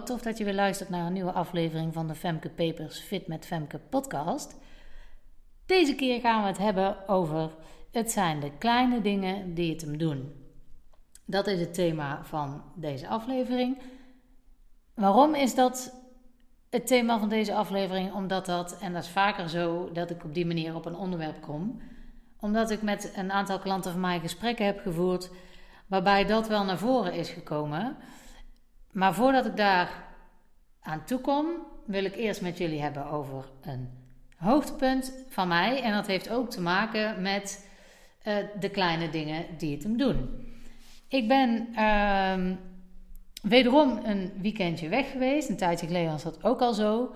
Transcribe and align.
Wat 0.00 0.08
tof 0.08 0.22
dat 0.22 0.38
je 0.38 0.44
weer 0.44 0.54
luistert 0.54 0.88
naar 0.88 1.06
een 1.06 1.12
nieuwe 1.12 1.32
aflevering 1.32 1.92
van 1.94 2.06
de 2.06 2.14
Femke 2.14 2.48
Papers 2.48 2.98
Fit 2.98 3.26
met 3.26 3.46
Femke 3.46 3.78
podcast. 3.78 4.56
Deze 5.66 5.94
keer 5.94 6.20
gaan 6.20 6.42
we 6.42 6.48
het 6.48 6.58
hebben 6.58 7.08
over 7.08 7.50
het 7.92 8.10
zijn 8.10 8.40
de 8.40 8.50
kleine 8.58 9.00
dingen 9.00 9.54
die 9.54 9.72
het 9.72 9.80
hem 9.80 9.98
doen. 9.98 10.32
Dat 11.24 11.46
is 11.46 11.60
het 11.60 11.74
thema 11.74 12.24
van 12.24 12.62
deze 12.74 13.08
aflevering. 13.08 13.78
Waarom 14.94 15.34
is 15.34 15.54
dat 15.54 15.94
het 16.70 16.86
thema 16.86 17.18
van 17.18 17.28
deze 17.28 17.54
aflevering? 17.54 18.12
Omdat 18.12 18.46
dat, 18.46 18.78
en 18.78 18.92
dat 18.92 19.02
is 19.02 19.10
vaker 19.10 19.48
zo 19.48 19.92
dat 19.92 20.10
ik 20.10 20.24
op 20.24 20.34
die 20.34 20.46
manier 20.46 20.74
op 20.74 20.84
een 20.84 20.96
onderwerp 20.96 21.40
kom, 21.40 21.80
omdat 22.38 22.70
ik 22.70 22.82
met 22.82 23.12
een 23.16 23.32
aantal 23.32 23.58
klanten 23.58 23.90
van 23.90 24.00
mij 24.00 24.20
gesprekken 24.20 24.66
heb 24.66 24.80
gevoerd 24.80 25.30
waarbij 25.86 26.24
dat 26.24 26.48
wel 26.48 26.64
naar 26.64 26.78
voren 26.78 27.12
is 27.12 27.28
gekomen. 27.28 27.96
Maar 28.90 29.14
voordat 29.14 29.46
ik 29.46 29.56
daar 29.56 30.04
aan 30.80 31.04
toe 31.04 31.20
kom, 31.20 31.46
wil 31.86 32.04
ik 32.04 32.16
eerst 32.16 32.40
met 32.40 32.58
jullie 32.58 32.80
hebben 32.80 33.06
over 33.06 33.44
een 33.62 33.88
hoogtepunt 34.36 35.12
van 35.28 35.48
mij. 35.48 35.82
En 35.82 35.92
dat 35.92 36.06
heeft 36.06 36.30
ook 36.30 36.50
te 36.50 36.60
maken 36.60 37.22
met 37.22 37.68
uh, 38.24 38.36
de 38.60 38.68
kleine 38.70 39.10
dingen 39.10 39.46
die 39.58 39.74
het 39.74 39.82
hem 39.82 39.96
doen. 39.96 40.48
Ik 41.08 41.28
ben 41.28 41.68
uh, 41.72 42.56
wederom 43.42 44.00
een 44.04 44.32
weekendje 44.40 44.88
weg 44.88 45.10
geweest. 45.10 45.48
Een 45.48 45.56
tijdje 45.56 45.86
geleden 45.86 46.10
was 46.10 46.22
dat 46.22 46.44
ook 46.44 46.60
al 46.60 46.74
zo. 46.74 47.14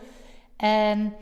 En 0.57 1.15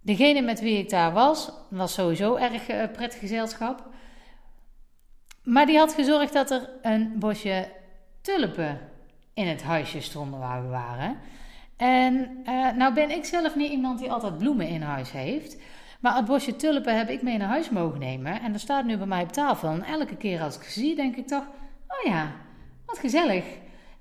degene 0.00 0.40
met 0.40 0.60
wie 0.60 0.78
ik 0.78 0.90
daar 0.90 1.12
was, 1.12 1.52
was 1.70 1.94
sowieso 1.94 2.36
erg 2.36 2.68
uh, 2.68 2.84
prettig 2.92 3.18
gezelschap. 3.18 3.88
Maar 5.42 5.66
die 5.66 5.78
had 5.78 5.94
gezorgd 5.94 6.32
dat 6.32 6.50
er 6.50 6.70
een 6.82 7.18
bosje 7.18 7.68
tulpen 8.20 8.89
in 9.40 9.46
het 9.46 9.62
huisje 9.62 10.00
stonden 10.00 10.38
waar 10.40 10.62
we 10.62 10.68
waren. 10.68 11.16
En 11.76 12.42
uh, 12.46 12.72
nou 12.72 12.94
ben 12.94 13.10
ik 13.10 13.24
zelf 13.24 13.56
niet 13.56 13.70
iemand 13.70 13.98
die 13.98 14.12
altijd 14.12 14.38
bloemen 14.38 14.68
in 14.68 14.82
huis 14.82 15.12
heeft. 15.12 15.56
Maar 16.00 16.16
het 16.16 16.24
bosje 16.24 16.56
tulpen 16.56 16.96
heb 16.96 17.08
ik 17.08 17.22
mee 17.22 17.38
naar 17.38 17.48
huis 17.48 17.70
mogen 17.70 17.98
nemen. 17.98 18.40
En 18.40 18.52
dat 18.52 18.60
staat 18.60 18.84
nu 18.84 18.96
bij 18.96 19.06
mij 19.06 19.22
op 19.22 19.32
tafel. 19.32 19.68
En 19.68 19.82
elke 19.82 20.16
keer 20.16 20.40
als 20.40 20.56
ik 20.56 20.62
het 20.62 20.72
zie, 20.72 20.94
denk 20.94 21.16
ik 21.16 21.26
toch: 21.26 21.44
oh 21.88 22.12
ja, 22.12 22.32
wat 22.86 22.98
gezellig. 22.98 23.44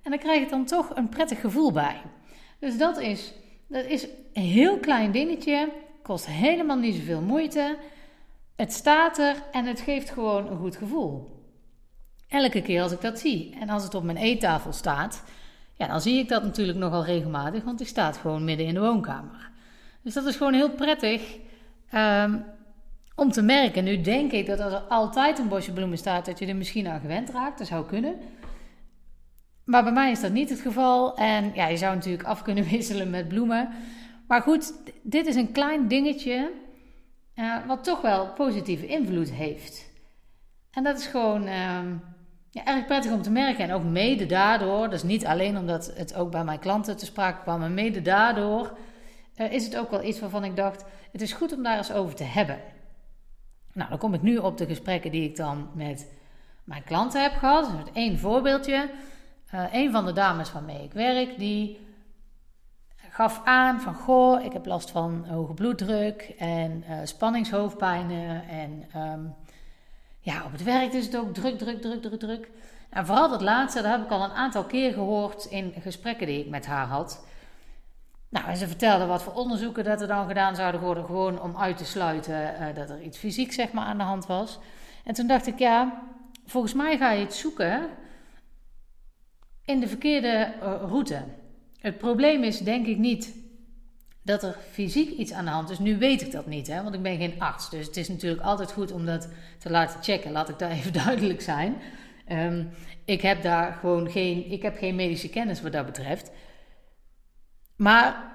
En 0.02 0.12
dan 0.12 0.20
krijg 0.20 0.42
ik 0.42 0.50
dan 0.50 0.66
toch 0.66 0.95
een 0.95 1.10
prettig 1.10 1.40
gevoel 1.40 1.72
bij. 1.72 2.02
Dus 2.60 2.78
dat 2.78 3.00
is, 3.00 3.34
dat 3.67 3.86
is 3.86 4.08
een 4.34 4.44
heel 4.44 4.78
klein 4.78 5.12
dingetje. 5.12 5.70
Kost 6.02 6.26
helemaal 6.26 6.78
niet 6.78 6.95
zoveel 6.95 7.22
moeite. 7.22 7.78
Het 8.56 8.73
staat 8.73 9.17
er 9.17 9.36
en 9.52 9.66
het 9.66 9.80
geeft 9.80 10.10
gewoon 10.10 10.48
een 10.48 10.58
goed 10.58 10.76
gevoel. 10.76 11.39
Elke 12.30 12.61
keer 12.61 12.81
als 12.81 12.91
ik 12.91 13.02
dat 13.02 13.19
zie. 13.19 13.58
En 13.59 13.69
als 13.69 13.83
het 13.83 13.95
op 13.95 14.03
mijn 14.03 14.17
eettafel 14.17 14.73
staat, 14.73 15.23
ja, 15.75 15.88
dan 15.88 16.02
zie 16.02 16.19
ik 16.19 16.30
dat 16.30 16.44
natuurlijk 16.44 16.77
nogal 16.77 17.05
regelmatig, 17.05 17.63
want 17.63 17.77
die 17.77 17.88
staat 17.88 18.17
gewoon 18.17 18.44
midden 18.44 18.66
in 18.66 18.73
de 18.73 18.80
woonkamer. 18.80 19.49
Dus 20.02 20.13
dat 20.13 20.25
is 20.25 20.36
gewoon 20.36 20.53
heel 20.53 20.69
prettig 20.69 21.38
um, 21.94 22.45
om 23.16 23.31
te 23.31 23.41
merken. 23.41 23.83
Nu 23.83 24.02
denk 24.02 24.31
ik 24.31 24.45
dat 24.45 24.59
als 24.59 24.73
er 24.73 24.80
altijd 24.80 25.39
een 25.39 25.47
bosje 25.47 25.73
bloemen 25.73 25.97
staat, 25.97 26.25
dat 26.25 26.39
je 26.39 26.45
er 26.45 26.55
misschien 26.55 26.88
aan 26.88 26.99
gewend 26.99 27.30
raakt. 27.30 27.58
Dat 27.58 27.67
zou 27.67 27.86
kunnen. 27.86 28.16
Maar 29.64 29.83
bij 29.83 29.93
mij 29.93 30.11
is 30.11 30.21
dat 30.21 30.31
niet 30.31 30.49
het 30.49 30.59
geval. 30.59 31.17
En 31.17 31.52
ja, 31.53 31.67
je 31.67 31.77
zou 31.77 31.95
natuurlijk 31.95 32.23
af 32.23 32.41
kunnen 32.41 32.64
wisselen 32.69 33.09
met 33.09 33.27
bloemen. 33.27 33.69
Maar 34.27 34.41
goed, 34.41 34.73
dit 35.03 35.27
is 35.27 35.36
een 35.36 35.52
klein 35.52 35.88
dingetje 35.88 36.52
uh, 37.36 37.67
wat 37.67 37.83
toch 37.83 38.02
wel 38.02 38.27
positieve 38.33 38.87
invloed 38.87 39.31
heeft. 39.31 39.89
En 40.71 40.83
dat 40.83 40.99
is 40.99 41.05
gewoon. 41.05 41.48
Uh, 41.48 41.80
ja, 42.49 42.65
erg 42.65 42.86
prettig 42.86 43.11
om 43.11 43.21
te 43.21 43.32
merken. 43.32 43.64
En 43.64 43.73
ook 43.73 43.83
mede 43.83 44.26
daardoor, 44.26 44.89
dus 44.89 45.04
niet 45.04 45.26
alleen 45.26 45.58
omdat 45.58 45.92
het 45.95 46.15
ook 46.15 46.32
bij 46.32 46.43
mijn 46.43 46.60
klanten 46.60 46.98
te 46.98 47.05
sprake 47.05 47.42
kwam, 47.42 47.60
maar 47.60 47.71
mede 47.71 48.02
daardoor 48.02 48.77
uh, 49.36 49.52
is 49.52 49.65
het 49.65 49.77
ook 49.77 49.92
wel 49.92 50.04
iets 50.04 50.20
waarvan 50.20 50.43
ik 50.43 50.55
dacht: 50.55 50.86
het 51.11 51.21
is 51.21 51.33
goed 51.33 51.54
om 51.54 51.64
daar 51.64 51.77
eens 51.77 51.92
over 51.92 52.15
te 52.15 52.23
hebben. 52.23 52.60
Nou, 53.73 53.89
dan 53.89 53.99
kom 53.99 54.14
ik 54.14 54.21
nu 54.21 54.37
op 54.37 54.58
de 54.58 54.65
gesprekken 54.65 55.11
die 55.11 55.30
ik 55.30 55.36
dan 55.36 55.70
met 55.73 56.11
mijn 56.64 56.83
klanten 56.83 57.21
heb 57.21 57.32
gehad. 57.32 57.65
Dus 57.65 57.76
met 57.76 57.92
één 57.93 58.20
voorbeeldje. 58.20 58.89
Uh, 59.54 59.64
een 59.71 59.92
van 59.92 60.05
de 60.05 60.14
dames 60.14 60.52
waarmee 60.52 60.83
ik 60.83 60.93
werk, 60.93 61.37
die 61.37 61.80
gaf 63.10 63.42
aan 63.43 63.81
van... 63.81 63.93
Goh, 63.93 64.43
ik 64.43 64.54
heb 64.54 64.66
last 64.66 64.92
van 64.92 65.26
hoge 65.27 65.54
bloeddruk 65.54 66.33
en 66.37 66.83
uh, 66.89 66.98
spanningshoofdpijnen 67.04 68.48
en... 68.48 69.02
Um, 69.02 69.36
ja, 70.30 70.45
op 70.45 70.52
het 70.52 70.64
werk 70.64 70.94
is 70.94 71.06
het 71.06 71.17
ook 71.17 71.34
druk, 71.34 71.58
druk, 71.58 71.82
druk, 71.82 72.02
druk, 72.02 72.20
druk. 72.20 72.50
En 72.90 73.06
vooral 73.06 73.30
dat 73.30 73.42
laatste, 73.42 73.82
dat 73.82 73.92
heb 73.92 74.04
ik 74.04 74.12
al 74.12 74.23
een 74.23 74.32
aantal 74.32 74.64
keer 74.64 74.94
gehoord 74.94 75.45
in 75.45 75.73
gesprekken 75.82 76.28
die 76.28 76.40
ik 76.40 76.50
met 76.50 76.66
haar 76.66 76.86
had. 76.86 77.26
Nou, 78.30 78.48
en 78.48 78.58
ze 78.58 78.67
vertelde 78.67 79.06
wat 79.06 79.23
voor 79.23 79.34
onderzoeken 79.34 79.84
dat 79.84 80.02
er 80.02 80.08
dan 80.08 80.28
gedaan 80.28 80.56
zouden 80.56 80.82
worden, 80.82 81.06
gewoon 81.06 81.42
om 81.42 81.58
uit 81.58 81.78
te 81.78 81.86
sluiten 81.86 82.54
uh, 82.60 82.76
dat 82.76 82.90
er 82.90 83.02
iets 83.02 83.17
fysiek 83.17 83.54
zeg 83.54 83.72
maar 83.72 83.86
aan 83.86 83.98
de 83.98 84.04
hand 84.04 84.26
was. 84.26 84.60
En 85.04 85.14
toen 85.14 85.28
dacht 85.28 85.48
ik, 85.48 85.60
ja, 85.60 86.04
volgens 86.46 86.73
mij 86.73 86.98
ga 86.98 87.11
je 87.11 87.23
het 87.23 87.34
zoeken 87.34 87.90
in 89.66 89.80
de 89.80 89.88
verkeerde 89.88 90.54
uh, 90.61 90.73
route. 90.88 91.23
Het 91.80 91.98
probleem 91.98 92.44
is 92.44 92.60
denk 92.60 92.86
ik 92.86 92.98
niet 92.98 93.36
dat 94.30 94.44
er 94.44 94.56
fysiek 94.72 95.10
iets 95.10 95.32
aan 95.32 95.45
de 95.45 95.52
hand 95.52 95.70
is. 95.70 95.80
Nu 95.80 95.98
weet 95.98 96.22
ik 96.22 96.32
dat 96.32 96.45
niet, 96.45 96.67
hè, 96.67 96.84
want 96.84 96.95
ik 96.95 97.02
ben 97.02 97.17
geen 97.17 97.36
arts. 97.38 97.70
Dus 97.70 97.86
het 97.86 97.98
is 97.98 98.08
natuurlijk 98.08 98.42
altijd 98.42 98.72
goed 98.72 98.92
om 98.92 99.06
dat 99.06 99.30
te 99.58 99.70
laten 99.70 100.04
checken. 100.04 100.32
Laat 100.32 100.50
ik 100.50 100.60
daar 100.60 100.72
even 100.78 100.94
duidelijk 100.94 101.42
zijn. 101.42 101.76
Um, 102.32 102.70
ik 103.06 103.22
heb 103.22 103.42
daar 103.42 103.73
gewoon 103.73 104.10
geen, 104.10 104.52
ik 104.52 104.62
heb 104.62 104.78
geen 104.78 104.95
medische 104.95 105.30
kennis 105.30 105.62
wat 105.62 105.72
dat 105.72 105.86
betreft. 105.86 106.32
Maar 107.76 108.32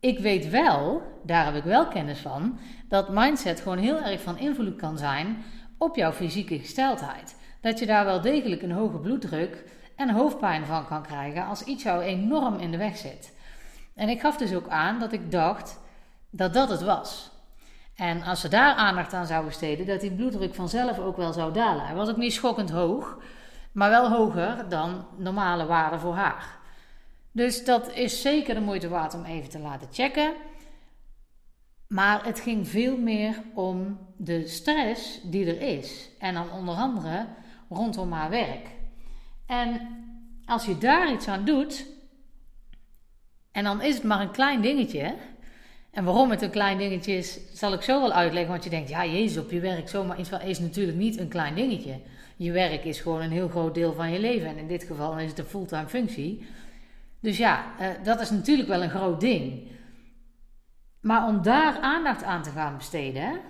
ik 0.00 0.18
weet 0.18 0.50
wel, 0.50 1.02
daar 1.24 1.44
heb 1.44 1.54
ik 1.54 1.64
wel 1.64 1.88
kennis 1.88 2.18
van, 2.18 2.58
dat 2.88 3.08
mindset 3.08 3.60
gewoon 3.60 3.78
heel 3.78 4.00
erg 4.00 4.20
van 4.20 4.38
invloed 4.38 4.76
kan 4.76 4.98
zijn 4.98 5.36
op 5.78 5.96
jouw 5.96 6.12
fysieke 6.12 6.58
gesteldheid. 6.58 7.36
Dat 7.60 7.78
je 7.78 7.86
daar 7.86 8.04
wel 8.04 8.20
degelijk 8.20 8.62
een 8.62 8.72
hoge 8.72 8.98
bloeddruk 8.98 9.64
en 9.96 10.10
hoofdpijn 10.10 10.66
van 10.66 10.86
kan 10.86 11.02
krijgen 11.02 11.46
als 11.46 11.62
iets 11.62 11.82
jou 11.82 12.02
enorm 12.02 12.58
in 12.58 12.70
de 12.70 12.76
weg 12.76 12.96
zit. 12.96 13.33
En 13.94 14.08
ik 14.08 14.20
gaf 14.20 14.36
dus 14.36 14.54
ook 14.54 14.68
aan 14.68 14.98
dat 14.98 15.12
ik 15.12 15.30
dacht 15.30 15.80
dat 16.30 16.54
dat 16.54 16.68
het 16.68 16.82
was. 16.82 17.30
En 17.94 18.22
als 18.22 18.40
ze 18.40 18.48
daar 18.48 18.74
aandacht 18.74 19.12
aan 19.12 19.26
zouden 19.26 19.48
besteden, 19.48 19.86
dat 19.86 20.00
die 20.00 20.12
bloeddruk 20.12 20.54
vanzelf 20.54 20.98
ook 20.98 21.16
wel 21.16 21.32
zou 21.32 21.52
dalen. 21.52 21.86
Hij 21.86 21.94
was 21.94 22.08
ook 22.08 22.16
niet 22.16 22.32
schokkend 22.32 22.70
hoog, 22.70 23.18
maar 23.72 23.90
wel 23.90 24.10
hoger 24.10 24.68
dan 24.68 25.06
normale 25.16 25.66
waarden 25.66 26.00
voor 26.00 26.14
haar. 26.14 26.58
Dus 27.32 27.64
dat 27.64 27.92
is 27.92 28.20
zeker 28.20 28.54
de 28.54 28.60
moeite 28.60 28.88
waard 28.88 29.14
om 29.14 29.24
even 29.24 29.50
te 29.50 29.58
laten 29.58 29.88
checken. 29.92 30.32
Maar 31.88 32.24
het 32.24 32.40
ging 32.40 32.68
veel 32.68 32.96
meer 32.96 33.42
om 33.54 33.98
de 34.16 34.46
stress 34.46 35.20
die 35.22 35.46
er 35.46 35.60
is. 35.60 36.10
En 36.18 36.34
dan 36.34 36.50
onder 36.50 36.74
andere 36.74 37.26
rondom 37.68 38.12
haar 38.12 38.30
werk. 38.30 38.68
En 39.46 39.80
als 40.46 40.64
je 40.64 40.78
daar 40.78 41.12
iets 41.12 41.28
aan 41.28 41.44
doet, 41.44 41.86
en 43.54 43.64
dan 43.64 43.82
is 43.82 43.94
het 43.94 44.04
maar 44.04 44.20
een 44.20 44.30
klein 44.30 44.60
dingetje. 44.60 45.14
En 45.90 46.04
waarom 46.04 46.30
het 46.30 46.42
een 46.42 46.50
klein 46.50 46.78
dingetje 46.78 47.12
is, 47.12 47.38
zal 47.52 47.72
ik 47.72 47.82
zo 47.82 48.00
wel 48.00 48.12
uitleggen. 48.12 48.50
Want 48.50 48.64
je 48.64 48.70
denkt, 48.70 48.88
ja, 48.88 49.06
Jezus, 49.06 49.42
op 49.42 49.50
je 49.50 49.60
werk 49.60 49.88
zomaar 49.88 50.18
iets 50.18 50.28
van 50.28 50.40
is 50.40 50.58
natuurlijk 50.58 50.98
niet 50.98 51.18
een 51.18 51.28
klein 51.28 51.54
dingetje. 51.54 52.00
Je 52.36 52.52
werk 52.52 52.84
is 52.84 53.00
gewoon 53.00 53.20
een 53.20 53.30
heel 53.30 53.48
groot 53.48 53.74
deel 53.74 53.92
van 53.92 54.12
je 54.12 54.18
leven. 54.18 54.48
En 54.48 54.56
in 54.56 54.68
dit 54.68 54.84
geval 54.84 55.18
is 55.18 55.28
het 55.28 55.38
een 55.38 55.44
fulltime 55.44 55.86
functie. 55.86 56.46
Dus 57.20 57.36
ja, 57.36 57.64
uh, 57.80 57.86
dat 58.04 58.20
is 58.20 58.30
natuurlijk 58.30 58.68
wel 58.68 58.82
een 58.82 58.90
groot 58.90 59.20
ding. 59.20 59.68
Maar 61.00 61.26
om 61.26 61.42
daar 61.42 61.78
aandacht 61.80 62.22
aan 62.22 62.42
te 62.42 62.50
gaan 62.50 62.76
besteden, 62.76 63.40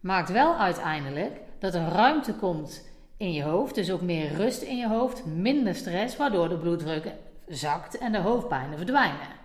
maakt 0.00 0.32
wel 0.32 0.56
uiteindelijk 0.56 1.40
dat 1.58 1.74
er 1.74 1.88
ruimte 1.88 2.34
komt 2.34 2.88
in 3.16 3.32
je 3.32 3.42
hoofd. 3.42 3.74
Dus 3.74 3.90
ook 3.90 4.02
meer 4.02 4.32
rust 4.32 4.62
in 4.62 4.76
je 4.76 4.88
hoofd, 4.88 5.24
minder 5.24 5.74
stress, 5.74 6.16
waardoor 6.16 6.48
de 6.48 6.58
bloeddruk 6.58 7.12
zakt 7.48 7.98
en 7.98 8.12
de 8.12 8.18
hoofdpijnen 8.18 8.76
verdwijnen. 8.76 9.40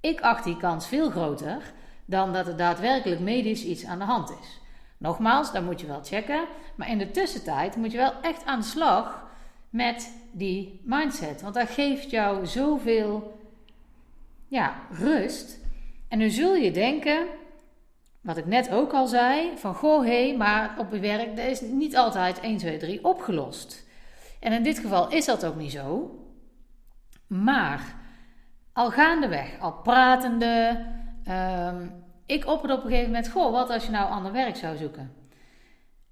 Ik 0.00 0.20
acht 0.20 0.44
die 0.44 0.56
kans 0.56 0.86
veel 0.86 1.10
groter 1.10 1.72
dan 2.04 2.32
dat 2.32 2.46
er 2.46 2.56
daadwerkelijk 2.56 3.20
medisch 3.20 3.64
iets 3.64 3.84
aan 3.84 3.98
de 3.98 4.04
hand 4.04 4.30
is. 4.30 4.60
Nogmaals, 4.98 5.52
dat 5.52 5.62
moet 5.62 5.80
je 5.80 5.86
wel 5.86 6.04
checken. 6.04 6.44
Maar 6.74 6.90
in 6.90 6.98
de 6.98 7.10
tussentijd 7.10 7.76
moet 7.76 7.92
je 7.92 7.98
wel 7.98 8.12
echt 8.22 8.44
aan 8.44 8.60
de 8.60 8.66
slag 8.66 9.26
met 9.70 10.12
die 10.32 10.80
mindset. 10.84 11.40
Want 11.42 11.54
dat 11.54 11.68
geeft 11.68 12.10
jou 12.10 12.46
zoveel 12.46 13.38
ja, 14.48 14.74
rust. 14.90 15.58
En 16.08 16.18
nu 16.18 16.30
zul 16.30 16.54
je 16.54 16.70
denken, 16.70 17.26
wat 18.20 18.36
ik 18.36 18.46
net 18.46 18.70
ook 18.70 18.92
al 18.92 19.06
zei, 19.06 19.50
van 19.56 19.74
goh 19.74 20.04
hé, 20.04 20.34
maar 20.36 20.74
op 20.78 20.92
je 20.92 21.00
werk 21.00 21.36
dat 21.36 21.46
is 21.46 21.60
niet 21.60 21.96
altijd 21.96 22.40
1, 22.40 22.56
2, 22.56 22.76
3 22.76 23.04
opgelost. 23.04 23.86
En 24.40 24.52
in 24.52 24.62
dit 24.62 24.78
geval 24.78 25.10
is 25.10 25.24
dat 25.24 25.44
ook 25.44 25.56
niet 25.56 25.72
zo. 25.72 26.16
Maar 27.26 27.96
al 28.78 28.90
gaandeweg, 28.90 29.60
al 29.60 29.72
pratende. 29.72 30.84
Um, 31.28 32.04
ik 32.26 32.46
opperde 32.46 32.74
op 32.74 32.84
een 32.84 32.90
gegeven 32.90 33.10
moment: 33.10 33.30
Goh, 33.30 33.52
wat 33.52 33.70
als 33.70 33.84
je 33.84 33.90
nou 33.90 34.10
ander 34.10 34.32
werk 34.32 34.56
zou 34.56 34.76
zoeken? 34.76 35.12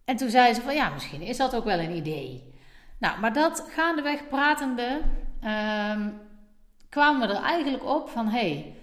En 0.05 0.17
toen 0.17 0.31
zei 0.31 0.55
ze: 0.55 0.61
van 0.61 0.75
ja, 0.75 0.89
misschien 0.89 1.23
is 1.23 1.37
dat 1.37 1.55
ook 1.55 1.65
wel 1.65 1.79
een 1.79 1.97
idee. 1.97 2.55
Nou, 2.99 3.21
maar 3.21 3.33
dat 3.33 3.67
gaandeweg 3.69 4.29
pratende. 4.29 5.01
Um, 5.45 6.21
kwamen 6.89 7.29
we 7.29 7.35
er 7.35 7.43
eigenlijk 7.43 7.85
op 7.85 8.09
van 8.09 8.29
hey, 8.29 8.75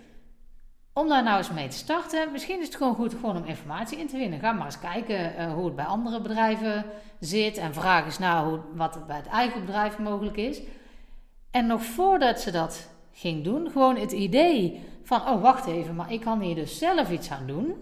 om 0.94 1.08
daar 1.08 1.24
nou 1.24 1.38
eens 1.38 1.52
mee 1.52 1.68
te 1.68 1.78
starten, 1.78 2.32
misschien 2.32 2.60
is 2.60 2.68
het 2.68 2.76
gewoon 2.76 2.96
goed 2.96 3.14
gewoon 3.14 3.38
om 3.38 3.46
informatie 3.46 3.98
in 3.98 4.08
te 4.08 4.18
winnen. 4.18 4.40
Ga 4.40 4.52
maar 4.52 4.66
eens 4.66 4.80
kijken 4.80 5.34
uh, 5.40 5.54
hoe 5.54 5.66
het 5.66 5.76
bij 5.76 5.86
andere 5.86 6.22
bedrijven 6.22 6.86
zit 7.20 7.58
en 7.58 7.74
vraag 7.74 8.06
eens 8.06 8.20
naar 8.20 8.44
hoe, 8.44 8.60
wat 8.74 8.96
er 8.96 9.06
bij 9.06 9.16
het 9.16 9.28
eigen 9.28 9.66
bedrijf 9.66 9.98
mogelijk 9.98 10.38
is. 10.38 10.62
En 11.52 11.66
nog 11.66 11.84
voordat 11.84 12.40
ze 12.40 12.52
dat 12.52 12.93
ging 13.14 13.44
doen, 13.44 13.72
gewoon 13.72 13.96
het 13.96 14.12
idee 14.12 14.82
van, 15.04 15.22
oh 15.22 15.42
wacht 15.42 15.66
even, 15.66 15.96
maar 15.96 16.12
ik 16.12 16.22
kan 16.22 16.42
hier 16.42 16.56
dus 16.56 16.78
zelf 16.78 17.12
iets 17.12 17.32
aan 17.32 17.48
doen. 17.48 17.76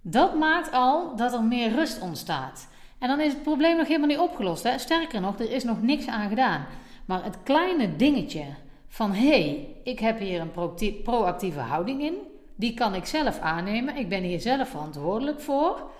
Dat 0.00 0.38
maakt 0.38 0.72
al 0.72 1.16
dat 1.16 1.32
er 1.32 1.42
meer 1.42 1.70
rust 1.74 2.00
ontstaat. 2.00 2.68
En 2.98 3.08
dan 3.08 3.20
is 3.20 3.32
het 3.32 3.42
probleem 3.42 3.76
nog 3.76 3.86
helemaal 3.86 4.08
niet 4.08 4.18
opgelost. 4.18 4.62
Hè? 4.62 4.78
Sterker 4.78 5.20
nog, 5.20 5.38
er 5.38 5.50
is 5.50 5.64
nog 5.64 5.82
niks 5.82 6.06
aan 6.06 6.28
gedaan. 6.28 6.66
Maar 7.04 7.24
het 7.24 7.36
kleine 7.42 7.96
dingetje 7.96 8.44
van 8.88 9.12
hé, 9.12 9.28
hey, 9.28 9.76
ik 9.84 9.98
heb 9.98 10.18
hier 10.18 10.40
een 10.40 10.72
proactieve 11.02 11.60
houding 11.60 12.02
in, 12.02 12.14
die 12.54 12.74
kan 12.74 12.94
ik 12.94 13.06
zelf 13.06 13.38
aannemen. 13.38 13.96
Ik 13.96 14.08
ben 14.08 14.22
hier 14.22 14.40
zelf 14.40 14.68
verantwoordelijk 14.68 15.40
voor. 15.40 15.90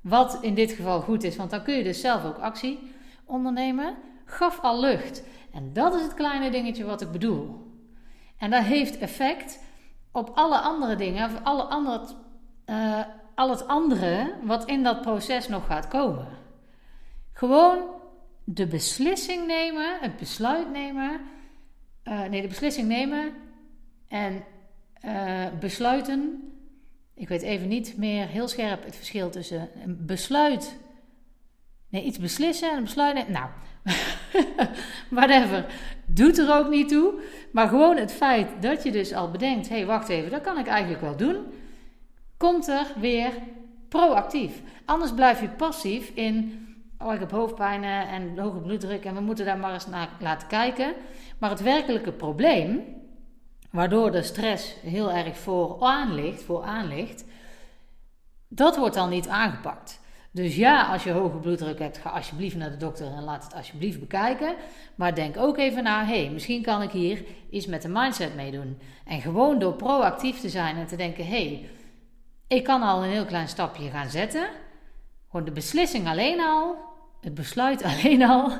Wat 0.00 0.38
in 0.40 0.54
dit 0.54 0.72
geval 0.72 1.00
goed 1.00 1.24
is, 1.24 1.36
want 1.36 1.50
dan 1.50 1.62
kun 1.62 1.74
je 1.74 1.82
dus 1.82 2.00
zelf 2.00 2.24
ook 2.24 2.38
actie 2.38 2.78
ondernemen. 3.24 3.94
Gaf 4.24 4.60
al 4.60 4.80
lucht. 4.80 5.22
En 5.52 5.70
dat 5.72 5.94
is 5.94 6.02
het 6.02 6.14
kleine 6.14 6.50
dingetje 6.50 6.84
wat 6.84 7.00
ik 7.00 7.10
bedoel. 7.10 7.67
En 8.38 8.50
dat 8.50 8.62
heeft 8.62 8.98
effect 8.98 9.58
op 10.12 10.30
alle 10.34 10.58
andere 10.58 10.96
dingen, 10.96 11.24
of 11.24 11.40
alle 11.42 11.62
andere, 11.62 12.06
uh, 12.66 13.00
al 13.34 13.50
het 13.50 13.66
andere 13.66 14.34
wat 14.42 14.64
in 14.64 14.82
dat 14.82 15.00
proces 15.00 15.48
nog 15.48 15.66
gaat 15.66 15.88
komen. 15.88 16.28
Gewoon 17.32 17.78
de 18.44 18.66
beslissing 18.66 19.46
nemen, 19.46 19.98
het 20.00 20.16
besluit 20.16 20.70
nemen. 20.70 21.20
Uh, 22.04 22.24
nee, 22.24 22.42
de 22.42 22.48
beslissing 22.48 22.88
nemen 22.88 23.32
en 24.08 24.44
uh, 25.04 25.46
besluiten. 25.60 26.52
Ik 27.14 27.28
weet 27.28 27.42
even 27.42 27.68
niet 27.68 27.96
meer 27.96 28.26
heel 28.26 28.48
scherp 28.48 28.84
het 28.84 28.96
verschil 28.96 29.30
tussen 29.30 29.68
een 29.84 30.06
besluit. 30.06 30.78
Nee, 31.88 32.02
iets 32.02 32.18
beslissen 32.18 32.70
en 32.70 32.76
een 32.76 32.84
besluit. 32.84 33.14
Nemen. 33.14 33.32
Nou, 33.32 33.50
whatever. 35.10 35.66
Doet 36.06 36.38
er 36.38 36.56
ook 36.56 36.68
niet 36.68 36.88
toe. 36.88 37.20
Maar 37.52 37.68
gewoon 37.68 37.96
het 37.96 38.12
feit 38.12 38.48
dat 38.60 38.82
je 38.82 38.90
dus 38.90 39.14
al 39.14 39.30
bedenkt: 39.30 39.68
hé, 39.68 39.76
hey, 39.76 39.86
wacht 39.86 40.08
even, 40.08 40.30
dat 40.30 40.40
kan 40.40 40.58
ik 40.58 40.66
eigenlijk 40.66 41.00
wel 41.00 41.16
doen. 41.16 41.36
Komt 42.36 42.68
er 42.68 42.86
weer 42.96 43.32
proactief. 43.88 44.62
Anders 44.84 45.12
blijf 45.12 45.40
je 45.40 45.48
passief 45.48 46.10
in 46.14 46.66
oh, 46.98 47.14
ik 47.14 47.20
heb 47.20 47.30
hoofdpijn 47.30 47.84
en 47.84 48.38
hoge 48.38 48.58
bloeddruk 48.58 49.04
en 49.04 49.14
we 49.14 49.20
moeten 49.20 49.44
daar 49.44 49.58
maar 49.58 49.72
eens 49.72 49.86
naar 49.86 50.08
laten 50.20 50.48
kijken. 50.48 50.92
Maar 51.38 51.50
het 51.50 51.62
werkelijke 51.62 52.12
probleem, 52.12 52.84
waardoor 53.70 54.10
de 54.10 54.22
stress 54.22 54.74
heel 54.82 55.12
erg 55.12 55.36
vooraan 55.36 56.14
ligt, 56.14 56.42
vooraan 56.42 56.88
ligt 56.88 57.24
dat 58.48 58.76
wordt 58.76 58.94
dan 58.94 59.08
niet 59.08 59.28
aangepakt. 59.28 60.00
Dus 60.30 60.56
ja, 60.56 60.86
als 60.92 61.04
je 61.04 61.10
hoge 61.10 61.36
bloeddruk 61.36 61.78
hebt, 61.78 61.98
ga 61.98 62.10
alsjeblieft 62.10 62.56
naar 62.56 62.70
de 62.70 62.76
dokter 62.76 63.06
en 63.06 63.22
laat 63.22 63.44
het 63.44 63.54
alsjeblieft 63.54 64.00
bekijken. 64.00 64.54
Maar 64.94 65.14
denk 65.14 65.36
ook 65.36 65.58
even 65.58 65.82
na, 65.82 66.04
hé, 66.04 66.22
hey, 66.22 66.30
misschien 66.30 66.62
kan 66.62 66.82
ik 66.82 66.90
hier 66.90 67.24
iets 67.50 67.66
met 67.66 67.82
de 67.82 67.88
mindset 67.88 68.34
meedoen. 68.34 68.78
En 69.04 69.20
gewoon 69.20 69.58
door 69.58 69.74
proactief 69.74 70.40
te 70.40 70.48
zijn 70.48 70.76
en 70.76 70.86
te 70.86 70.96
denken, 70.96 71.26
hé, 71.26 71.46
hey, 71.46 71.68
ik 72.46 72.64
kan 72.64 72.82
al 72.82 73.04
een 73.04 73.10
heel 73.10 73.24
klein 73.24 73.48
stapje 73.48 73.90
gaan 73.90 74.08
zetten. 74.08 74.48
Gewoon 75.30 75.46
de 75.46 75.52
beslissing 75.52 76.08
alleen 76.08 76.40
al, 76.40 76.76
het 77.20 77.34
besluit 77.34 77.82
alleen 77.90 78.22
al, 78.22 78.52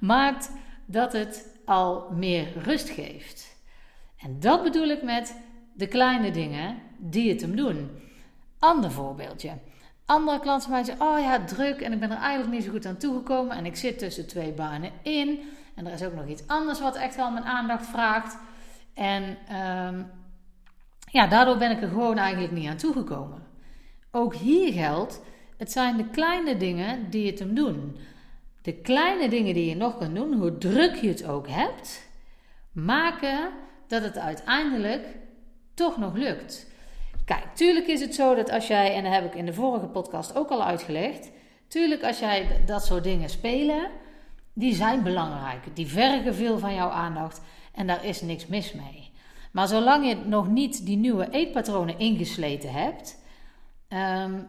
maakt 0.00 0.50
dat 0.86 1.12
het 1.12 1.60
al 1.64 2.10
meer 2.10 2.46
rust 2.62 2.88
geeft. 2.88 3.56
En 4.18 4.40
dat 4.40 4.62
bedoel 4.62 4.88
ik 4.88 5.02
met 5.02 5.40
de 5.74 5.86
kleine 5.86 6.30
dingen 6.30 6.78
die 6.98 7.30
het 7.30 7.40
hem 7.40 7.56
doen. 7.56 7.90
Ander 8.58 8.90
voorbeeldje. 8.90 9.52
Andere 10.06 10.40
klanten 10.40 10.68
van 10.68 10.72
mij 10.72 10.84
zeggen: 10.84 11.06
Oh 11.06 11.20
ja, 11.20 11.44
druk 11.44 11.80
en 11.80 11.92
ik 11.92 12.00
ben 12.00 12.10
er 12.10 12.16
eigenlijk 12.16 12.52
niet 12.52 12.64
zo 12.64 12.70
goed 12.70 12.86
aan 12.86 12.96
toegekomen. 12.96 13.56
En 13.56 13.66
ik 13.66 13.76
zit 13.76 13.98
tussen 13.98 14.26
twee 14.26 14.52
banen 14.52 14.90
in. 15.02 15.40
En 15.74 15.86
er 15.86 15.92
is 15.92 16.04
ook 16.04 16.14
nog 16.14 16.26
iets 16.26 16.46
anders 16.46 16.80
wat 16.80 16.96
echt 16.96 17.16
wel 17.16 17.30
mijn 17.30 17.44
aandacht 17.44 17.86
vraagt. 17.86 18.38
En 18.94 19.36
ehm, 19.48 20.02
ja, 21.10 21.26
daardoor 21.26 21.56
ben 21.56 21.70
ik 21.70 21.82
er 21.82 21.88
gewoon 21.88 22.18
eigenlijk 22.18 22.52
niet 22.52 22.68
aan 22.68 22.76
toegekomen. 22.76 23.42
Ook 24.10 24.34
hier 24.34 24.72
geldt 24.72 25.20
het 25.56 25.72
zijn 25.72 25.96
de 25.96 26.08
kleine 26.08 26.56
dingen 26.56 27.10
die 27.10 27.26
het 27.26 27.38
hem 27.38 27.54
doen. 27.54 27.96
De 28.62 28.74
kleine 28.74 29.28
dingen 29.28 29.54
die 29.54 29.68
je 29.68 29.76
nog 29.76 29.98
kan 29.98 30.14
doen, 30.14 30.32
hoe 30.32 30.58
druk 30.58 30.94
je 30.94 31.08
het 31.08 31.26
ook 31.26 31.48
hebt, 31.48 32.08
maken 32.72 33.50
dat 33.86 34.02
het 34.02 34.18
uiteindelijk 34.18 35.06
toch 35.74 35.98
nog 35.98 36.14
lukt. 36.14 36.66
Kijk, 37.26 37.44
tuurlijk 37.54 37.86
is 37.86 38.00
het 38.00 38.14
zo 38.14 38.34
dat 38.34 38.50
als 38.50 38.66
jij, 38.66 38.94
en 38.94 39.04
dat 39.04 39.12
heb 39.12 39.24
ik 39.24 39.34
in 39.34 39.46
de 39.46 39.52
vorige 39.52 39.86
podcast 39.86 40.36
ook 40.36 40.50
al 40.50 40.64
uitgelegd, 40.64 41.30
tuurlijk 41.68 42.04
als 42.04 42.18
jij 42.18 42.62
dat 42.66 42.84
soort 42.84 43.04
dingen 43.04 43.28
spelen, 43.28 43.90
die 44.52 44.74
zijn 44.74 45.02
belangrijk. 45.02 45.76
Die 45.76 45.86
vergen 45.86 46.34
veel 46.34 46.58
van 46.58 46.74
jouw 46.74 46.88
aandacht 46.88 47.40
en 47.72 47.86
daar 47.86 48.04
is 48.04 48.20
niks 48.20 48.46
mis 48.46 48.72
mee. 48.72 49.10
Maar 49.52 49.68
zolang 49.68 50.08
je 50.08 50.16
nog 50.16 50.48
niet 50.48 50.86
die 50.86 50.96
nieuwe 50.96 51.30
eetpatronen 51.30 51.98
ingesleten 51.98 52.72
hebt, 52.72 53.22
ehm, 53.88 54.42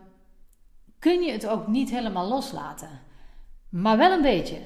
kun 0.99 1.21
je 1.21 1.31
het 1.31 1.47
ook 1.47 1.67
niet 1.67 1.89
helemaal 1.89 2.27
loslaten. 2.27 3.01
Maar 3.69 3.97
wel 3.97 4.11
een 4.11 4.21
beetje. 4.21 4.59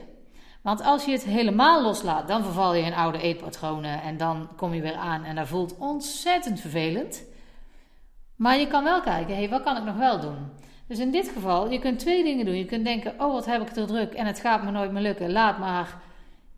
Want 0.62 0.82
als 0.82 1.06
je 1.06 1.12
het 1.12 1.24
helemaal 1.24 1.82
loslaat, 1.82 2.28
dan 2.28 2.44
verval 2.44 2.76
je 2.76 2.84
in 2.84 2.94
oude 2.94 3.22
eetpatronen 3.22 4.02
en 4.02 4.18
dan 4.18 4.50
kom 4.56 4.74
je 4.74 4.82
weer 4.82 4.96
aan 4.96 5.24
en 5.24 5.36
dat 5.36 5.48
voelt 5.48 5.78
ontzettend 5.78 6.60
vervelend. 6.60 7.30
Maar 8.42 8.58
je 8.58 8.68
kan 8.68 8.84
wel 8.84 9.02
kijken, 9.02 9.36
hey, 9.36 9.50
wat 9.50 9.64
kan 9.64 9.78
ik 9.78 9.84
nog 9.84 9.96
wel 9.96 10.20
doen? 10.20 10.52
Dus 10.88 11.00
in 11.00 11.12
dit 11.12 11.30
geval, 11.30 11.72
je 11.72 11.80
kunt 11.80 12.00
twee 12.00 12.24
dingen 12.24 12.46
doen. 12.46 12.58
Je 12.58 12.66
kunt 12.66 12.86
denken, 12.86 13.14
oh 13.18 13.32
wat 13.32 13.46
heb 13.46 13.62
ik 13.62 13.76
er 13.76 13.88
druk 13.88 14.14
en 14.14 14.26
het 14.26 14.40
gaat 14.40 14.64
me 14.64 14.72
nooit 14.72 14.92
meer 14.92 15.02
lukken. 15.02 15.32
Laat 15.32 15.60
maar, 15.60 16.02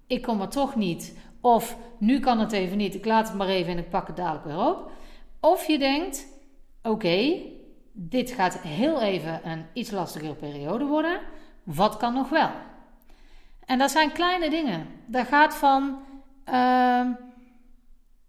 ik 0.08 0.22
kom 0.22 0.42
er 0.42 0.48
toch 0.48 0.76
niet. 0.76 1.18
Of 1.42 1.78
nu 1.98 2.20
kan 2.20 2.40
het 2.40 2.52
even 2.52 2.78
niet, 2.78 2.96
ik 2.96 3.06
laat 3.06 3.28
het 3.28 3.38
maar 3.38 3.48
even 3.48 3.72
en 3.72 3.78
ik 3.78 3.90
pak 3.90 4.08
het 4.08 4.16
dadelijk 4.16 4.46
weer 4.46 4.68
op. 4.68 4.92
Of 5.40 5.68
je 5.68 5.78
denkt, 5.78 6.28
oké, 6.84 7.36
dit 7.92 8.32
gaat 8.32 8.60
heel 8.60 9.02
even 9.02 9.50
een 9.50 9.66
iets 9.74 9.92
lastigere 9.92 10.36
periode 10.36 10.86
worden. 10.86 11.20
Wat 11.64 11.98
kan 11.98 12.14
nog 12.14 12.30
wel? 12.30 12.50
En 13.66 13.78
dat 13.78 13.92
zijn 13.92 14.12
kleine 14.12 14.50
dingen. 14.50 14.88
Dat 15.06 15.28
gaat 15.28 15.56
van 15.56 16.00
uh, 16.54 17.08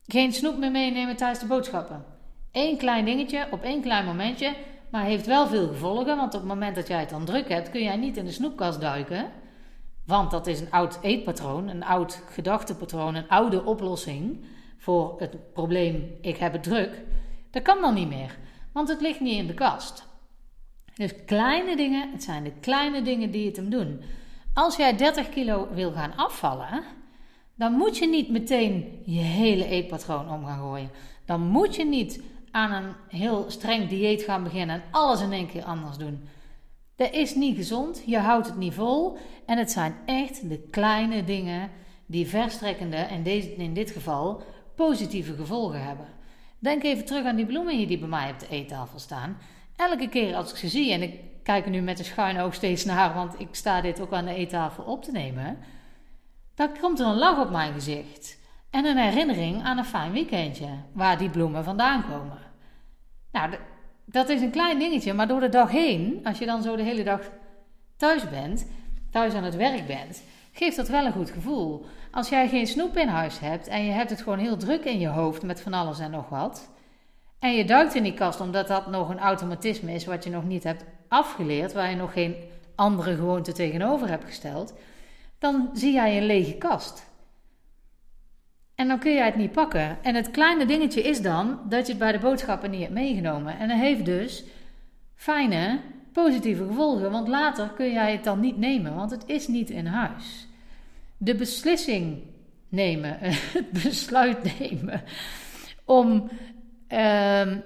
geen 0.07 0.33
snoep 0.33 0.57
meer 0.57 0.71
meenemen 0.71 1.17
tijdens 1.17 1.41
de 1.41 1.47
boodschappen. 1.47 2.14
Eén 2.55 2.77
klein 2.77 3.05
dingetje 3.05 3.47
op 3.51 3.63
één 3.63 3.83
klein 3.83 4.05
momentje, 4.05 4.55
maar 4.91 5.05
heeft 5.05 5.27
wel 5.27 5.47
veel 5.47 5.69
gevolgen. 5.69 6.17
Want 6.17 6.35
op 6.35 6.41
het 6.41 6.49
moment 6.49 6.75
dat 6.75 6.89
jij 6.89 7.01
het 7.01 7.11
dan 7.11 7.25
druk 7.25 7.49
hebt, 7.49 7.71
kun 7.71 7.83
jij 7.83 7.97
niet 7.97 8.17
in 8.17 8.25
de 8.25 8.33
snoepkast 8.33 8.81
duiken. 8.81 9.31
Want 10.07 10.31
dat 10.31 10.47
is 10.47 10.61
een 10.61 10.71
oud 10.71 10.99
eetpatroon, 11.03 11.69
een 11.69 11.85
oud 11.85 12.23
gedachtepatroon, 12.31 13.15
een 13.15 13.29
oude 13.29 13.65
oplossing 13.65 14.45
voor 14.79 15.15
het 15.19 15.53
probleem 15.53 16.17
ik 16.21 16.37
heb 16.37 16.53
het 16.53 16.63
druk. 16.63 17.03
Dat 17.51 17.63
kan 17.63 17.81
dan 17.81 17.95
niet 17.95 18.09
meer. 18.09 18.39
Want 18.73 18.89
het 18.89 19.01
ligt 19.01 19.21
niet 19.21 19.39
in 19.39 19.47
de 19.47 19.55
kast. 19.55 20.07
Dus 20.95 21.25
kleine 21.27 21.77
dingen, 21.77 22.13
het 22.13 22.23
zijn 22.23 22.45
de 22.45 22.53
kleine 22.61 23.03
dingen 23.03 23.31
die 23.31 23.47
het 23.47 23.57
hem 23.57 23.71
doen. 23.71 24.01
Als 24.53 24.77
jij 24.77 24.97
30 24.97 25.29
kilo 25.29 25.69
wil 25.73 25.93
gaan 25.93 26.17
afvallen, 26.17 26.83
dan 27.55 27.73
moet 27.73 27.99
je 27.99 28.09
niet 28.09 28.31
meteen 28.31 29.03
je 29.05 29.21
hele 29.21 29.67
eetpatroon 29.67 30.31
om 30.31 30.45
gaan 30.45 30.59
gooien. 30.59 30.91
Dan 31.25 31.41
moet 31.41 31.77
je 31.77 31.85
niet 31.85 32.23
aan 32.55 32.73
een 32.73 32.95
heel 33.09 33.45
streng 33.49 33.89
dieet 33.89 34.23
gaan 34.23 34.43
beginnen 34.43 34.77
en 34.77 34.83
alles 34.91 35.21
in 35.21 35.33
één 35.33 35.49
keer 35.49 35.65
anders 35.65 35.97
doen. 35.97 36.29
Dat 36.97 37.13
is 37.13 37.35
niet 37.35 37.57
gezond, 37.57 38.03
je 38.07 38.19
houdt 38.19 38.47
het 38.47 38.57
niet 38.57 38.75
vol. 38.75 39.19
En 39.47 39.59
het 39.59 39.71
zijn 39.71 39.95
echt 40.07 40.49
de 40.49 40.59
kleine 40.71 41.25
dingen 41.25 41.71
die 42.07 42.29
verstrekkende, 42.29 42.97
en 42.97 43.23
deze, 43.23 43.55
in 43.55 43.75
dit 43.75 43.91
geval 43.91 44.43
positieve 44.75 45.35
gevolgen 45.35 45.85
hebben. 45.85 46.07
Denk 46.59 46.83
even 46.83 47.05
terug 47.05 47.25
aan 47.25 47.37
die 47.37 47.47
bloemen 47.47 47.77
hier 47.77 47.87
die 47.87 47.99
bij 47.99 48.09
mij 48.09 48.31
op 48.31 48.39
de 48.39 48.49
eettafel 48.49 48.99
staan. 48.99 49.39
Elke 49.77 50.09
keer 50.09 50.35
als 50.35 50.51
ik 50.51 50.57
ze 50.57 50.69
zie, 50.69 50.93
en 50.93 51.03
ik 51.03 51.21
kijk 51.43 51.65
er 51.65 51.71
nu 51.71 51.81
met 51.81 51.99
een 51.99 52.05
schuin 52.05 52.41
oog 52.41 52.55
steeds 52.55 52.85
naar, 52.85 53.15
want 53.15 53.41
ik 53.41 53.49
sta 53.51 53.81
dit 53.81 54.01
ook 54.01 54.13
aan 54.13 54.25
de 54.25 54.35
eettafel 54.35 54.85
op 54.85 55.03
te 55.03 55.13
nemen, 55.13 55.59
dan 56.55 56.79
komt 56.81 57.01
er 57.01 57.07
een 57.07 57.19
lach 57.19 57.41
op 57.41 57.51
mijn 57.51 57.73
gezicht. 57.73 58.43
En 58.75 58.85
een 58.85 58.97
herinnering 58.97 59.63
aan 59.63 59.79
een 59.79 59.85
fijn 59.85 60.13
weekendje, 60.13 60.69
waar 60.93 61.19
die 61.19 61.31
bloemen 61.31 61.65
vandaan 61.65 62.05
komen. 62.05 62.39
Nou, 63.33 63.55
dat 64.05 64.29
is 64.29 64.41
een 64.41 64.51
klein 64.51 64.79
dingetje, 64.79 65.13
maar 65.13 65.29
door 65.29 65.41
de 65.41 65.49
dag 65.49 65.71
heen, 65.71 66.21
als 66.25 66.39
je 66.39 66.47
dan 66.47 66.63
zo 66.63 66.77
de 66.77 66.83
hele 66.83 67.05
dag 67.05 67.21
thuis 67.97 68.29
bent, 68.29 68.67
thuis 69.11 69.35
aan 69.35 69.45
het 69.45 69.57
werk 69.57 69.87
bent, 69.87 70.23
geeft 70.53 70.77
dat 70.77 70.89
wel 70.89 71.05
een 71.05 71.13
goed 71.13 71.31
gevoel. 71.31 71.87
Als 72.11 72.29
jij 72.29 72.49
geen 72.49 72.67
snoep 72.67 72.97
in 72.97 73.09
huis 73.09 73.39
hebt 73.39 73.69
en 73.69 73.85
je 73.85 73.93
hebt 73.93 74.11
het 74.11 74.23
gewoon 74.23 74.39
heel 74.39 74.57
druk 74.57 74.85
in 74.85 74.99
je 74.99 75.09
hoofd 75.09 75.43
met 75.43 75.61
van 75.61 75.73
alles 75.73 75.99
en 75.99 76.11
nog 76.11 76.29
wat, 76.29 76.71
en 77.39 77.53
je 77.53 77.65
duikt 77.65 77.95
in 77.95 78.03
die 78.03 78.15
kast 78.15 78.41
omdat 78.41 78.69
dat 78.69 78.87
nog 78.87 79.09
een 79.09 79.19
automatisme 79.19 79.93
is 79.93 80.05
wat 80.05 80.25
je 80.25 80.31
nog 80.31 80.45
niet 80.45 80.65
hebt 80.65 80.85
afgeleerd, 81.09 81.73
waar 81.73 81.91
je 81.91 81.97
nog 81.97 82.13
geen 82.13 82.37
andere 82.75 83.15
gewoonte 83.15 83.53
tegenover 83.53 84.09
hebt 84.09 84.25
gesteld, 84.25 84.75
dan 85.39 85.71
zie 85.73 85.93
jij 85.93 86.17
een 86.17 86.27
lege 86.27 86.55
kast. 86.55 87.13
En 88.75 88.89
dan 88.89 88.99
kun 88.99 89.13
jij 89.13 89.27
het 89.27 89.37
niet 89.37 89.53
pakken. 89.53 89.99
En 90.03 90.15
het 90.15 90.31
kleine 90.31 90.67
dingetje 90.67 91.03
is 91.03 91.21
dan 91.21 91.61
dat 91.69 91.87
je 91.87 91.93
het 91.93 92.01
bij 92.01 92.13
de 92.13 92.19
boodschappen 92.19 92.71
niet 92.71 92.81
hebt 92.81 92.93
meegenomen. 92.93 93.59
En 93.59 93.69
dat 93.69 93.79
heeft 93.79 94.05
dus 94.05 94.45
fijne, 95.15 95.81
positieve 96.13 96.67
gevolgen. 96.67 97.11
Want 97.11 97.29
later 97.29 97.69
kun 97.69 97.93
jij 97.93 98.13
het 98.13 98.25
dan 98.25 98.41
niet 98.41 98.57
nemen, 98.57 98.95
want 98.95 99.11
het 99.11 99.23
is 99.27 99.49
niet 99.49 99.71
in 99.71 99.87
huis. 99.87 100.47
De 101.17 101.35
beslissing 101.35 102.23
nemen, 102.69 103.17
het 103.59 103.71
besluit 103.71 104.59
nemen 104.59 105.03
om 105.85 106.31
ehm, 106.89 107.59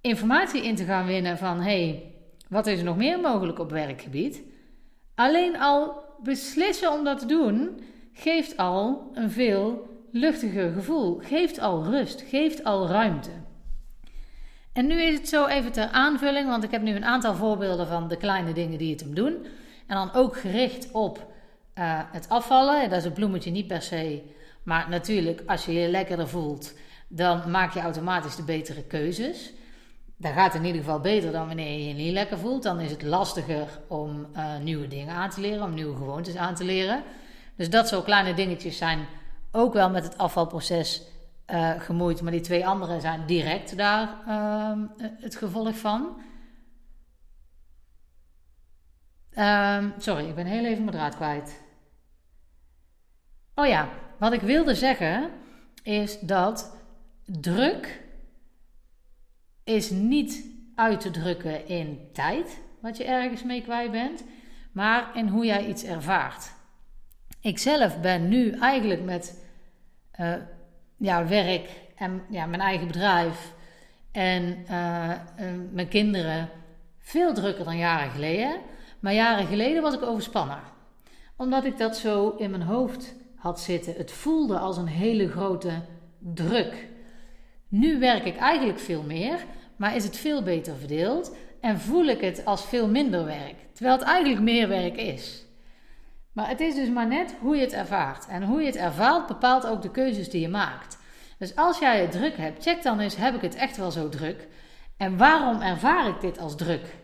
informatie 0.00 0.64
in 0.64 0.74
te 0.74 0.84
gaan 0.84 1.06
winnen 1.06 1.38
van 1.38 1.60
hey, 1.60 2.02
wat 2.48 2.66
is 2.66 2.78
er 2.78 2.84
nog 2.84 2.96
meer 2.96 3.20
mogelijk 3.20 3.58
op 3.58 3.70
werkgebied? 3.70 4.42
Alleen 5.14 5.58
al 5.58 6.04
beslissen 6.22 6.92
om 6.92 7.04
dat 7.04 7.18
te 7.18 7.26
doen, 7.26 7.80
geeft 8.12 8.56
al 8.56 9.10
een 9.14 9.30
veel 9.30 9.91
luchtiger 10.12 10.72
gevoel, 10.72 11.20
geeft 11.22 11.58
al 11.58 11.84
rust, 11.84 12.24
geeft 12.28 12.64
al 12.64 12.88
ruimte. 12.88 13.30
En 14.72 14.86
nu 14.86 15.02
is 15.02 15.18
het 15.18 15.28
zo 15.28 15.46
even 15.46 15.72
ter 15.72 15.88
aanvulling, 15.88 16.48
want 16.48 16.64
ik 16.64 16.70
heb 16.70 16.82
nu 16.82 16.94
een 16.94 17.04
aantal 17.04 17.34
voorbeelden 17.34 17.86
van 17.86 18.08
de 18.08 18.16
kleine 18.16 18.52
dingen 18.52 18.78
die 18.78 18.90
het 18.90 19.00
hem 19.00 19.14
doen. 19.14 19.46
En 19.86 19.96
dan 19.96 20.12
ook 20.12 20.36
gericht 20.36 20.90
op 20.92 21.18
uh, 21.18 22.00
het 22.12 22.28
afvallen. 22.28 22.90
Dat 22.90 22.98
is 22.98 23.04
een 23.04 23.12
bloemetje 23.12 23.50
niet 23.50 23.66
per 23.66 23.82
se. 23.82 24.22
Maar 24.62 24.88
natuurlijk, 24.88 25.42
als 25.46 25.64
je 25.64 25.72
je 25.72 25.88
lekkerder 25.88 26.28
voelt, 26.28 26.74
dan 27.08 27.50
maak 27.50 27.74
je 27.74 27.80
automatisch 27.80 28.36
de 28.36 28.42
betere 28.42 28.82
keuzes. 28.82 29.52
Dat 30.16 30.32
gaat 30.32 30.54
in 30.54 30.64
ieder 30.64 30.80
geval 30.80 31.00
beter 31.00 31.32
dan 31.32 31.46
wanneer 31.46 31.72
je 31.72 31.88
je 31.88 31.94
niet 31.94 32.12
lekker 32.12 32.38
voelt. 32.38 32.62
Dan 32.62 32.80
is 32.80 32.90
het 32.90 33.02
lastiger 33.02 33.68
om 33.88 34.26
uh, 34.36 34.58
nieuwe 34.58 34.88
dingen 34.88 35.14
aan 35.14 35.30
te 35.30 35.40
leren, 35.40 35.62
om 35.62 35.74
nieuwe 35.74 35.96
gewoontes 35.96 36.36
aan 36.36 36.54
te 36.54 36.64
leren. 36.64 37.02
Dus 37.56 37.70
dat 37.70 37.88
soort 37.88 38.04
kleine 38.04 38.34
dingetjes 38.34 38.76
zijn 38.76 39.06
ook 39.52 39.72
wel 39.72 39.90
met 39.90 40.04
het 40.04 40.18
afvalproces 40.18 41.02
uh, 41.46 41.80
gemoeid. 41.80 42.22
Maar 42.22 42.32
die 42.32 42.40
twee 42.40 42.66
andere 42.66 43.00
zijn 43.00 43.26
direct 43.26 43.76
daar 43.76 44.18
uh, 44.28 44.72
het 44.98 45.36
gevolg 45.36 45.78
van. 45.78 46.20
Uh, 49.32 49.84
sorry, 49.98 50.28
ik 50.28 50.34
ben 50.34 50.46
heel 50.46 50.64
even 50.64 50.84
mijn 50.84 50.96
draad 50.96 51.16
kwijt. 51.16 51.60
Oh 53.54 53.66
ja, 53.66 53.88
wat 54.18 54.32
ik 54.32 54.40
wilde 54.40 54.74
zeggen 54.74 55.30
is 55.82 56.20
dat 56.20 56.76
druk 57.24 58.02
is 59.64 59.90
niet 59.90 60.44
uit 60.74 61.00
te 61.00 61.10
drukken 61.10 61.66
in 61.66 62.08
tijd, 62.12 62.60
wat 62.80 62.96
je 62.96 63.04
ergens 63.04 63.42
mee 63.42 63.62
kwijt 63.62 63.90
bent, 63.90 64.24
maar 64.72 65.16
in 65.16 65.28
hoe 65.28 65.44
jij 65.44 65.66
iets 65.66 65.84
ervaart. 65.84 66.52
Ik 67.42 67.58
zelf 67.58 68.00
ben 68.00 68.28
nu 68.28 68.50
eigenlijk 68.50 69.02
met 69.02 69.44
uh, 70.20 70.34
ja, 70.96 71.26
werk 71.26 71.68
en 71.96 72.22
ja, 72.30 72.46
mijn 72.46 72.60
eigen 72.60 72.86
bedrijf 72.86 73.52
en 74.12 74.64
uh, 74.70 75.10
uh, 75.10 75.46
mijn 75.70 75.88
kinderen 75.88 76.48
veel 76.98 77.34
drukker 77.34 77.64
dan 77.64 77.76
jaren 77.76 78.10
geleden. 78.10 78.56
Maar 79.00 79.12
jaren 79.12 79.46
geleden 79.46 79.82
was 79.82 79.94
ik 79.94 80.02
overspannen. 80.02 80.60
Omdat 81.36 81.64
ik 81.64 81.78
dat 81.78 81.96
zo 81.96 82.34
in 82.38 82.50
mijn 82.50 82.62
hoofd 82.62 83.14
had 83.36 83.60
zitten. 83.60 83.94
Het 83.94 84.12
voelde 84.12 84.58
als 84.58 84.76
een 84.76 84.86
hele 84.86 85.28
grote 85.28 85.70
druk. 86.18 86.88
Nu 87.68 87.98
werk 87.98 88.24
ik 88.24 88.36
eigenlijk 88.36 88.78
veel 88.78 89.02
meer, 89.02 89.44
maar 89.76 89.96
is 89.96 90.04
het 90.04 90.16
veel 90.16 90.42
beter 90.42 90.76
verdeeld 90.76 91.36
en 91.60 91.80
voel 91.80 92.04
ik 92.04 92.20
het 92.20 92.44
als 92.44 92.64
veel 92.64 92.88
minder 92.88 93.24
werk, 93.24 93.54
terwijl 93.72 93.98
het 93.98 94.06
eigenlijk 94.06 94.42
meer 94.42 94.68
werk 94.68 94.96
is. 94.96 95.44
Maar 96.32 96.48
het 96.48 96.60
is 96.60 96.74
dus 96.74 96.88
maar 96.88 97.06
net 97.06 97.34
hoe 97.40 97.56
je 97.56 97.62
het 97.62 97.72
ervaart. 97.72 98.26
En 98.26 98.42
hoe 98.42 98.60
je 98.60 98.66
het 98.66 98.76
ervaart 98.76 99.26
bepaalt 99.26 99.66
ook 99.66 99.82
de 99.82 99.90
keuzes 99.90 100.30
die 100.30 100.40
je 100.40 100.48
maakt. 100.48 100.98
Dus 101.38 101.56
als 101.56 101.78
jij 101.78 102.00
het 102.00 102.10
druk 102.10 102.36
hebt, 102.36 102.62
check 102.62 102.82
dan 102.82 103.00
eens: 103.00 103.16
heb 103.16 103.34
ik 103.34 103.40
het 103.40 103.54
echt 103.54 103.76
wel 103.76 103.90
zo 103.90 104.08
druk? 104.08 104.48
En 104.96 105.16
waarom 105.16 105.60
ervaar 105.60 106.08
ik 106.08 106.20
dit 106.20 106.38
als 106.38 106.56
druk? 106.56 106.96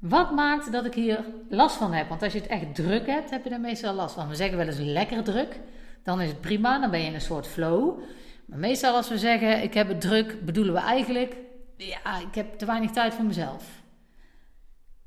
Wat 0.00 0.32
maakt 0.32 0.72
dat 0.72 0.84
ik 0.84 0.94
hier 0.94 1.24
last 1.48 1.76
van 1.76 1.92
heb? 1.92 2.08
Want 2.08 2.22
als 2.22 2.32
je 2.32 2.38
het 2.38 2.48
echt 2.48 2.74
druk 2.74 3.06
hebt, 3.06 3.30
heb 3.30 3.44
je 3.44 3.50
er 3.50 3.60
meestal 3.60 3.94
last 3.94 4.14
van. 4.14 4.28
We 4.28 4.34
zeggen 4.34 4.58
wel 4.58 4.66
eens 4.66 4.78
lekker 4.78 5.22
druk. 5.22 5.60
Dan 6.02 6.20
is 6.20 6.28
het 6.28 6.40
prima, 6.40 6.78
dan 6.78 6.90
ben 6.90 7.00
je 7.00 7.06
in 7.06 7.14
een 7.14 7.20
soort 7.20 7.46
flow. 7.46 7.98
Maar 8.46 8.58
meestal 8.58 8.94
als 8.94 9.08
we 9.08 9.18
zeggen 9.18 9.62
ik 9.62 9.74
heb 9.74 9.88
het 9.88 10.00
druk, 10.00 10.44
bedoelen 10.44 10.74
we 10.74 10.80
eigenlijk 10.80 11.36
ja, 11.76 12.18
ik 12.20 12.34
heb 12.34 12.58
te 12.58 12.66
weinig 12.66 12.90
tijd 12.90 13.14
voor 13.14 13.24
mezelf. 13.24 13.82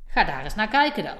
Ga 0.05 0.23
daar 0.23 0.43
eens 0.43 0.55
naar 0.55 0.67
kijken 0.67 1.03
dan. 1.03 1.17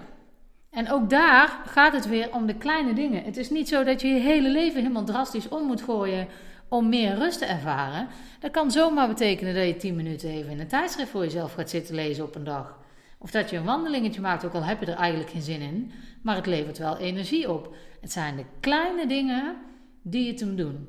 En 0.70 0.92
ook 0.92 1.10
daar 1.10 1.62
gaat 1.66 1.94
het 1.94 2.08
weer 2.08 2.34
om 2.34 2.46
de 2.46 2.56
kleine 2.56 2.94
dingen. 2.94 3.24
Het 3.24 3.38
is 3.38 3.50
niet 3.50 3.68
zo 3.68 3.84
dat 3.84 4.02
je 4.02 4.08
je 4.08 4.20
hele 4.20 4.50
leven 4.50 4.82
helemaal 4.82 5.04
drastisch 5.04 5.50
om 5.50 5.64
moet 5.64 5.82
gooien 5.82 6.28
om 6.68 6.90
meer 6.90 7.16
rust 7.16 7.40
te 7.40 7.46
ervaren. 7.46 8.08
Dat 8.40 8.52
kan 8.52 8.72
zomaar 8.72 9.08
betekenen 9.08 9.56
dat 9.56 9.66
je 9.66 9.76
10 9.76 9.96
minuten 9.96 10.30
even 10.30 10.52
in 10.52 10.60
een 10.60 10.68
tijdschrift 10.68 11.10
voor 11.10 11.24
jezelf 11.24 11.54
gaat 11.54 11.70
zitten 11.70 11.96
lezen 11.96 12.24
op 12.24 12.36
een 12.36 12.44
dag. 12.44 12.78
Of 13.18 13.32
dat 13.32 13.50
je 13.50 13.58
een 13.58 13.64
wandelingetje 13.64 14.22
maakt, 14.22 14.46
ook 14.46 14.54
al 14.54 14.64
heb 14.64 14.80
je 14.80 14.86
er 14.86 14.98
eigenlijk 14.98 15.30
geen 15.32 15.42
zin 15.42 15.62
in. 15.62 15.92
Maar 16.22 16.36
het 16.36 16.46
levert 16.46 16.78
wel 16.78 16.98
energie 16.98 17.52
op. 17.52 17.76
Het 18.02 18.12
zijn 18.12 18.36
de 18.36 18.46
kleine 18.60 19.08
dingen 19.08 19.56
die 20.02 20.32
het 20.32 20.40
hem 20.40 20.56
doen. 20.56 20.88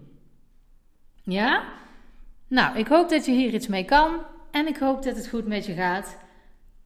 Ja? 1.23 1.63
Nou, 2.49 2.79
ik 2.79 2.89
hoop 2.89 3.09
dat 3.09 3.27
je 3.27 3.33
hier 3.33 3.55
iets 3.55 3.67
mee 3.67 3.85
kan. 3.85 4.21
En 4.51 4.67
ik 4.67 4.77
hoop 4.77 5.03
dat 5.03 5.17
het 5.17 5.29
goed 5.29 5.47
met 5.47 5.67
je 5.67 5.75
gaat. 5.75 6.17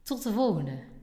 Tot 0.03 0.23
de 0.23 0.31
volgende. 0.31 0.93